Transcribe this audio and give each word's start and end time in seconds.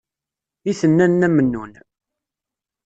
I 0.69 0.71
tenna 0.79 1.05
Nna 1.07 1.27
Mennun. 1.29 1.73